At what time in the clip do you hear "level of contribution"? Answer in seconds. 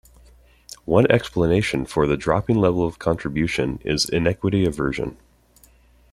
2.57-3.77